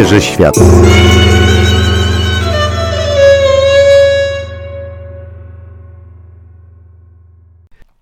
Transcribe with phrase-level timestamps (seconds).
[0.00, 0.54] obierze świat.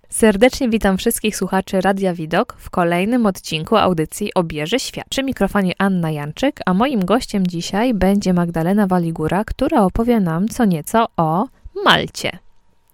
[0.09, 5.05] Serdecznie witam wszystkich słuchaczy Radia Widok w kolejnym odcinku audycji Obierze Świat.
[5.09, 10.65] Przy mikrofonie Anna Janczyk, a moim gościem dzisiaj będzie Magdalena Waligura, która opowie nam co
[10.65, 11.47] nieco o
[11.85, 12.39] Malcie.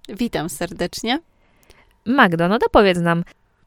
[0.10, 1.20] Witam serdecznie.
[2.06, 3.24] Magdo, no to powiedz nam,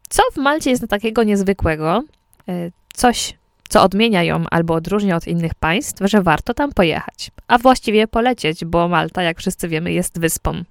[0.09, 2.03] co w Malcie jest takiego niezwykłego,
[2.49, 7.59] e, coś, co odmienia ją albo odróżnia od innych państw, że warto tam pojechać, a
[7.59, 10.63] właściwie polecieć, bo Malta, jak wszyscy wiemy, jest wyspą.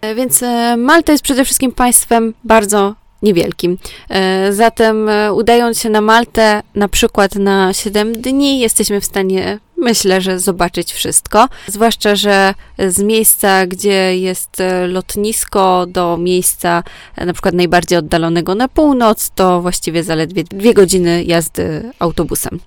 [0.00, 3.78] E, więc e, Malta jest przede wszystkim państwem bardzo niewielkim.
[4.10, 10.20] E, zatem udając się na Maltę na przykład na 7 dni, jesteśmy w stanie, myślę,
[10.20, 11.48] że zobaczyć wszystko.
[11.66, 14.56] Zwłaszcza, że z miejsca, gdzie jest
[14.88, 16.82] lotnisko, do miejsca
[17.16, 22.60] na przykład najbardziej oddalonego na północ, to właściwie zaledwie dwie godziny jazdy autobusem.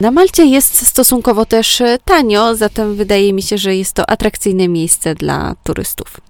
[0.00, 5.14] Na Malcie jest stosunkowo też tanio, zatem wydaje mi się, że jest to atrakcyjne miejsce
[5.14, 6.20] dla turystów.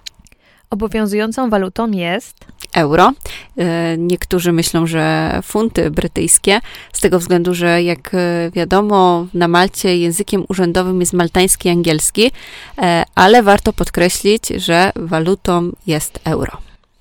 [0.70, 2.36] Obowiązującą walutą jest
[2.76, 3.12] euro.
[3.58, 6.60] E, niektórzy myślą, że funty brytyjskie,
[6.92, 12.30] z tego względu, że jak e, wiadomo, na Malcie językiem urzędowym jest maltański i angielski,
[12.78, 16.52] e, ale warto podkreślić, że walutą jest euro.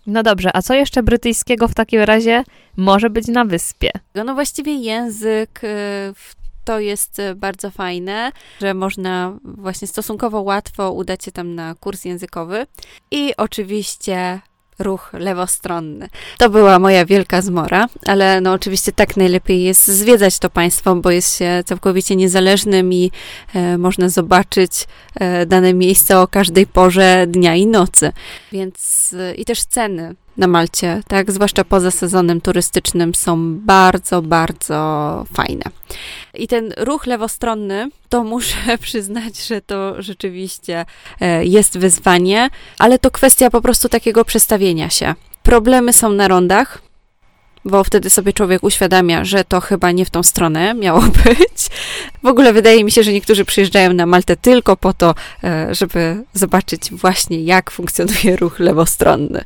[0.07, 2.43] No dobrze, a co jeszcze brytyjskiego w takim razie
[2.77, 3.89] może być na wyspie?
[4.15, 5.61] No właściwie język
[6.65, 8.31] to jest bardzo fajne,
[8.61, 12.67] że można właśnie stosunkowo łatwo udać się tam na kurs językowy.
[13.11, 14.41] I oczywiście
[14.79, 16.09] ruch lewostronny.
[16.37, 21.11] To była moja wielka zmora, ale no oczywiście tak najlepiej jest zwiedzać to państwo, bo
[21.11, 23.11] jest się całkowicie niezależnym i
[23.53, 24.71] e, można zobaczyć
[25.15, 28.11] e, dane miejsce o każdej porze dnia i nocy.
[28.51, 35.25] Więc e, i też ceny na Malcie, tak, zwłaszcza poza sezonem turystycznym, są bardzo, bardzo
[35.33, 35.63] fajne.
[36.33, 40.85] I ten ruch lewostronny, to muszę przyznać, że to rzeczywiście
[41.21, 45.15] e, jest wyzwanie, ale to kwestia po prostu takiego przestawienia się.
[45.43, 46.81] Problemy są na rondach,
[47.65, 51.67] bo wtedy sobie człowiek uświadamia, że to chyba nie w tą stronę miało być.
[52.23, 56.23] W ogóle wydaje mi się, że niektórzy przyjeżdżają na Maltę tylko po to, e, żeby
[56.33, 59.43] zobaczyć właśnie, jak funkcjonuje ruch lewostronny.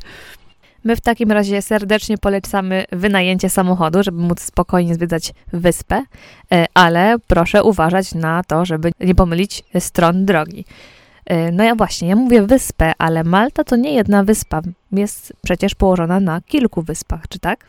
[0.89, 6.03] My w takim razie serdecznie polecamy wynajęcie samochodu, żeby móc spokojnie zwiedzać wyspę,
[6.51, 10.65] e, ale proszę uważać na to, żeby nie pomylić stron drogi.
[11.25, 14.61] E, no ja właśnie, ja mówię wyspę, ale Malta to nie jedna wyspa.
[14.91, 17.65] Jest przecież położona na kilku wyspach, czy tak?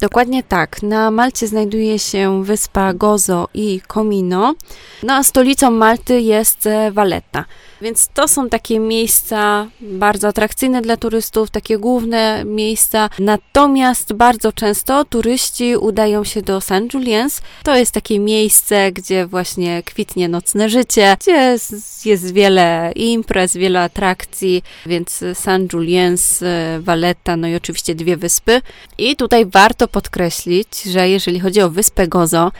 [0.00, 0.82] Dokładnie tak.
[0.82, 4.54] Na Malcie znajduje się wyspa Gozo i Comino,
[5.02, 7.44] no a stolicą Malty jest e, Valletta.
[7.82, 13.10] Więc to są takie miejsca bardzo atrakcyjne dla turystów, takie główne miejsca.
[13.18, 16.70] Natomiast bardzo często turyści udają się do St.
[16.70, 17.42] Julian's.
[17.62, 21.56] To jest takie miejsce, gdzie właśnie kwitnie nocne życie, gdzie
[22.04, 25.72] jest wiele imprez, wiele atrakcji, więc St.
[25.72, 28.60] Julian's, e, Valletta, no i oczywiście dwie wyspy.
[28.98, 32.52] I tutaj warto podkreślić, że jeżeli chodzi o wyspę Gozo,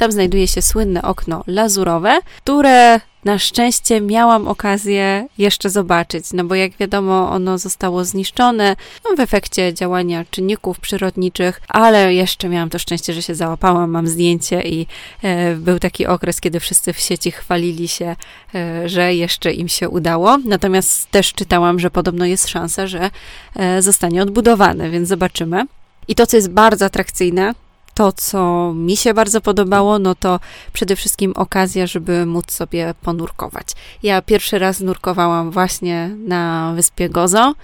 [0.00, 6.54] tam znajduje się słynne okno lazurowe, które na szczęście miałam okazję jeszcze zobaczyć, no bo
[6.54, 12.78] jak wiadomo, ono zostało zniszczone no, w efekcie działania czynników przyrodniczych, ale jeszcze miałam to
[12.78, 14.86] szczęście, że się załapałam, mam zdjęcie i
[15.22, 18.16] e, był taki okres, kiedy wszyscy w sieci chwalili się,
[18.54, 20.38] e, że jeszcze im się udało.
[20.44, 23.10] Natomiast też czytałam, że podobno jest szansa, że
[23.56, 25.66] e, zostanie odbudowane, więc zobaczymy.
[26.08, 27.54] I to, co jest bardzo atrakcyjne,
[27.94, 30.40] to, co mi się bardzo podobało, no to
[30.72, 33.66] przede wszystkim okazja, żeby móc sobie ponurkować.
[34.02, 37.54] Ja pierwszy raz nurkowałam właśnie na wyspie Gozo.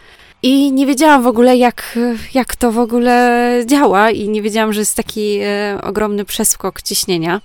[0.42, 1.98] I nie wiedziałam w ogóle, jak,
[2.34, 7.40] jak to w ogóle działa, i nie wiedziałam, że jest taki e, ogromny przeskok ciśnienia,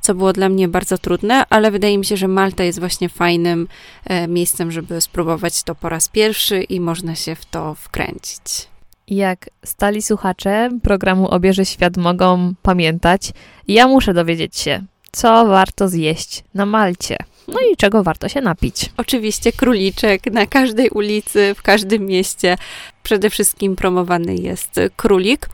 [0.00, 3.68] co było dla mnie bardzo trudne, ale wydaje mi się, że Malta jest właśnie fajnym
[4.04, 8.71] e, miejscem, żeby spróbować to po raz pierwszy i można się w to wkręcić.
[9.08, 13.30] Jak stali słuchacze programu Obierze Świat mogą pamiętać,
[13.68, 14.82] ja muszę dowiedzieć się,
[15.12, 17.16] co warto zjeść na Malcie.
[17.48, 18.90] No i czego warto się napić.
[18.96, 22.56] Oczywiście króliczek na każdej ulicy, w każdym mieście.
[23.02, 25.48] Przede wszystkim promowany jest królik,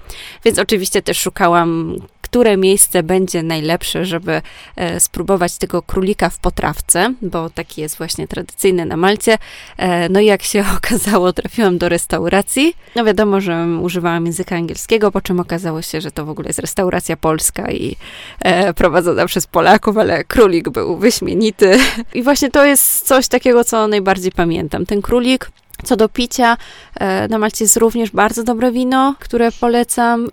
[0.44, 1.96] więc oczywiście też szukałam
[2.30, 4.42] które miejsce będzie najlepsze, żeby
[4.76, 9.38] e, spróbować tego królika w potrawce, bo taki jest właśnie tradycyjny na Malcie.
[9.76, 12.74] E, no i jak się okazało, trafiłam do restauracji.
[12.96, 16.58] No wiadomo, że używałam języka angielskiego, po czym okazało się, że to w ogóle jest
[16.58, 17.96] restauracja polska i
[18.40, 21.78] e, prowadzona przez Polaków, ale królik był wyśmienity.
[22.14, 24.86] I właśnie to jest coś takiego, co najbardziej pamiętam.
[24.86, 25.50] Ten królik
[25.84, 26.56] co do picia,
[27.28, 30.28] na Malcie jest również bardzo dobre wino, które polecam.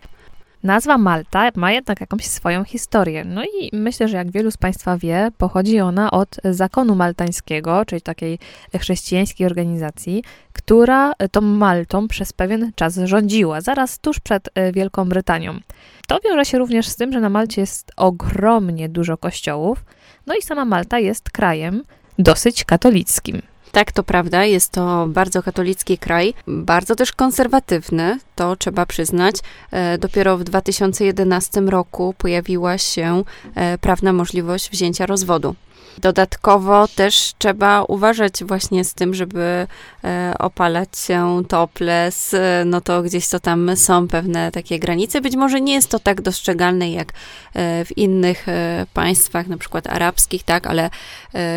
[0.65, 3.25] Nazwa Malta ma jednak jakąś swoją historię.
[3.25, 8.01] No i myślę, że jak wielu z Państwa wie, pochodzi ona od zakonu maltańskiego, czyli
[8.01, 8.39] takiej
[8.79, 10.23] chrześcijańskiej organizacji,
[10.53, 15.59] która tą Maltą przez pewien czas rządziła, zaraz tuż przed e, Wielką Brytanią.
[16.07, 19.85] To wiąże się również z tym, że na Malcie jest ogromnie dużo kościołów,
[20.27, 21.83] no i sama Malta jest krajem
[22.19, 23.41] dosyć katolickim.
[23.75, 29.35] Tak, to prawda, jest to bardzo katolicki kraj, bardzo też konserwatywny, to trzeba przyznać.
[29.71, 33.23] E, dopiero w 2011 roku pojawiła się
[33.55, 35.55] e, prawna możliwość wzięcia rozwodu.
[35.97, 39.67] Dodatkowo też trzeba uważać właśnie z tym, żeby
[40.03, 45.21] e, opalać się topless, e, no to gdzieś to tam są pewne takie granice.
[45.21, 47.13] Być może nie jest to tak dostrzegalne jak
[47.53, 48.45] e, w innych
[48.93, 50.89] państwach, na przykład arabskich, tak, ale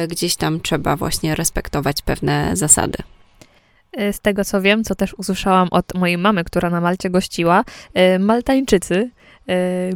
[0.08, 2.98] gdzieś tam trzeba właśnie respektować pewne zasady.
[4.12, 7.64] Z tego co wiem, co też usłyszałam od mojej mamy, która na Malcie gościła,
[8.18, 9.10] Maltańczycy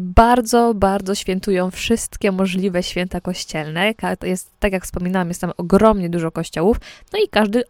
[0.01, 3.95] bardzo, bardzo świętują wszystkie możliwe święta kościelne.
[4.23, 6.77] Jest, tak jak wspominałam, jest tam ogromnie dużo kościołów,
[7.13, 7.65] no i każdy y,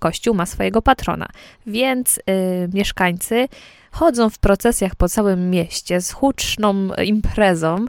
[0.00, 1.28] kościół ma swojego patrona.
[1.66, 2.22] Więc y,
[2.74, 3.48] mieszkańcy
[3.90, 7.86] chodzą w procesjach po całym mieście z huczną imprezą,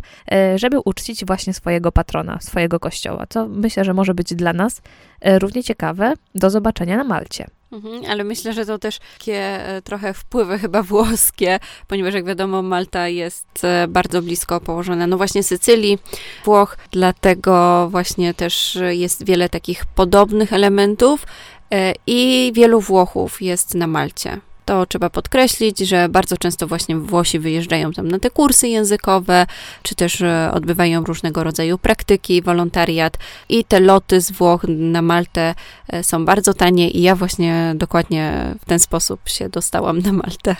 [0.55, 3.25] żeby uczcić właśnie swojego patrona, swojego kościoła.
[3.29, 4.81] Co myślę, że może być dla nas
[5.21, 7.47] równie ciekawe do zobaczenia na Malcie.
[7.71, 12.61] Mhm, ale myślę, że to też takie e, trochę wpływy chyba włoskie, ponieważ jak wiadomo
[12.61, 15.97] Malta jest e, bardzo blisko położona, no właśnie Sycylii,
[16.45, 21.25] Włoch, dlatego właśnie też jest wiele takich podobnych elementów
[21.71, 24.39] e, i wielu Włochów jest na Malcie
[24.69, 29.45] to trzeba podkreślić, że bardzo często właśnie Włosi wyjeżdżają tam na te kursy językowe,
[29.83, 33.17] czy też e, odbywają różnego rodzaju praktyki, wolontariat
[33.49, 35.55] i te loty z Włoch na Maltę
[35.87, 40.55] e, są bardzo tanie i ja właśnie dokładnie w ten sposób się dostałam na Maltę.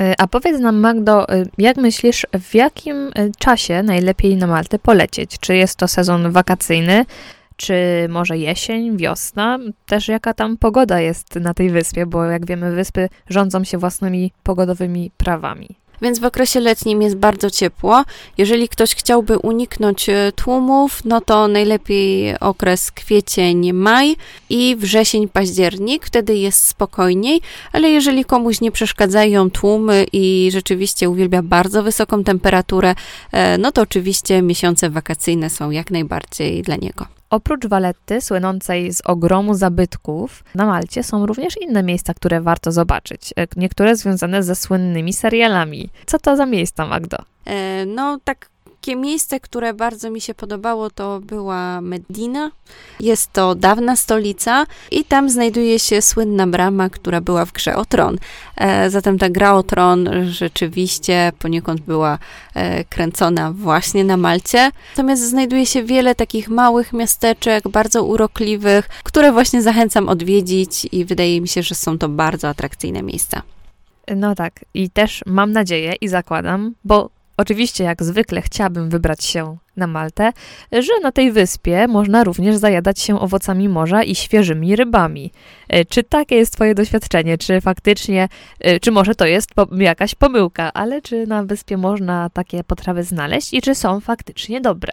[0.00, 1.26] E, a powiedz nam, Magdo,
[1.58, 5.38] jak myślisz, w jakim czasie najlepiej na Maltę polecieć?
[5.40, 7.04] Czy jest to sezon wakacyjny,
[7.58, 7.74] czy
[8.08, 13.08] może jesień, wiosna, też jaka tam pogoda jest na tej wyspie, bo jak wiemy, wyspy
[13.30, 15.68] rządzą się własnymi pogodowymi prawami.
[16.02, 18.04] Więc w okresie letnim jest bardzo ciepło.
[18.38, 24.16] Jeżeli ktoś chciałby uniknąć e, tłumów, no to najlepiej okres kwiecień, maj
[24.50, 26.06] i wrzesień, październik.
[26.06, 27.40] Wtedy jest spokojniej,
[27.72, 32.94] ale jeżeli komuś nie przeszkadzają tłumy i rzeczywiście uwielbia bardzo wysoką temperaturę,
[33.32, 37.17] e, no to oczywiście miesiące wakacyjne są jak najbardziej dla niego.
[37.30, 43.34] Oprócz Waletty, słynącej z ogromu zabytków, na Malcie są również inne miejsca, które warto zobaczyć.
[43.36, 45.90] E, niektóre związane ze słynnymi serialami.
[46.06, 47.18] Co to za miejsca, Magdo?
[47.46, 48.48] E, no, tak
[48.80, 52.50] takie miejsce, które bardzo mi się podobało, to była Medina.
[53.00, 57.84] Jest to dawna stolica i tam znajduje się słynna brama, która była w grze o
[57.84, 58.18] tron.
[58.56, 62.18] E, zatem ta gra o tron rzeczywiście poniekąd była
[62.54, 64.70] e, kręcona właśnie na Malcie.
[64.90, 71.40] Natomiast znajduje się wiele takich małych miasteczek, bardzo urokliwych, które właśnie zachęcam odwiedzić i wydaje
[71.40, 73.42] mi się, że są to bardzo atrakcyjne miejsca.
[74.16, 79.56] No tak, i też mam nadzieję i zakładam, bo Oczywiście, jak zwykle, chciałabym wybrać się
[79.76, 80.32] na Maltę,
[80.72, 85.32] że na tej wyspie można również zajadać się owocami morza i świeżymi rybami.
[85.68, 87.38] E, czy takie jest Twoje doświadczenie?
[87.38, 88.28] Czy faktycznie,
[88.60, 93.54] e, czy może to jest jakaś pomyłka, ale czy na wyspie można takie potrawy znaleźć
[93.54, 94.92] i czy są faktycznie dobre?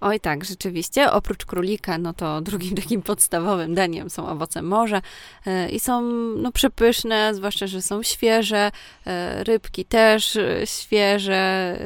[0.00, 1.12] Oj tak, rzeczywiście.
[1.12, 5.02] Oprócz królika, no to drugim takim podstawowym daniem są owoce morza
[5.46, 6.02] e, i są
[6.36, 8.70] no, przepyszne, zwłaszcza, że są świeże.
[9.06, 11.76] E, rybki też e, świeże,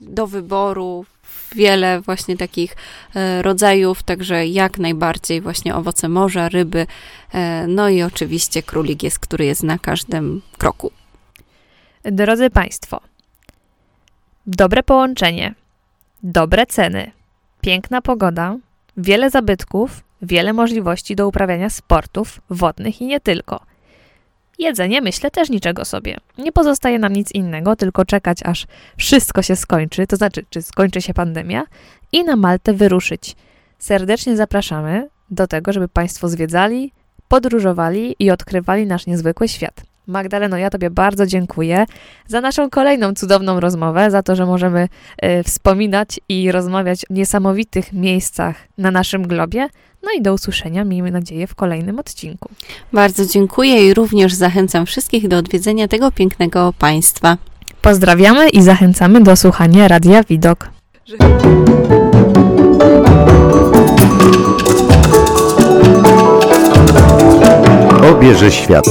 [0.00, 1.06] do wyboru.
[1.54, 2.76] Wiele właśnie takich
[3.40, 6.86] rodzajów, także jak najbardziej właśnie owoce morza, ryby,
[7.68, 10.90] no i oczywiście królik jest, który jest na każdym kroku.
[12.02, 13.00] Drodzy Państwo,
[14.46, 15.54] dobre połączenie,
[16.22, 17.10] dobre ceny–
[17.64, 18.56] piękna pogoda,
[18.96, 23.60] wiele zabytków, wiele możliwości do uprawiania sportów wodnych i nie tylko.
[24.58, 26.16] Jedzenie, myślę, też niczego sobie.
[26.38, 28.66] Nie pozostaje nam nic innego, tylko czekać, aż
[28.96, 31.64] wszystko się skończy, to znaczy, czy skończy się pandemia,
[32.12, 33.36] i na Maltę wyruszyć.
[33.78, 36.92] Serdecznie zapraszamy do tego, żeby Państwo zwiedzali,
[37.28, 39.93] podróżowali i odkrywali nasz niezwykły świat.
[40.06, 41.86] Magdaleno, ja Tobie bardzo dziękuję
[42.26, 44.88] za naszą kolejną cudowną rozmowę, za to, że możemy
[45.24, 49.68] y, wspominać i rozmawiać o niesamowitych miejscach na naszym globie.
[50.02, 52.48] No i do usłyszenia, miejmy nadzieję, w kolejnym odcinku.
[52.92, 57.36] Bardzo dziękuję i również zachęcam wszystkich do odwiedzenia tego pięknego państwa.
[57.82, 60.70] Pozdrawiamy i zachęcamy do słuchania Radia Widok.
[68.10, 68.84] Obierze świat.